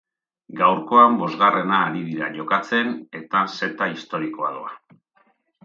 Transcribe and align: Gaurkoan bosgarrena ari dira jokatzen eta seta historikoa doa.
Gaurkoan 0.61 1.19
bosgarrena 1.19 1.83
ari 1.89 2.01
dira 2.07 2.31
jokatzen 2.39 2.91
eta 3.21 3.45
seta 3.59 3.91
historikoa 3.95 4.53
doa. 4.59 4.77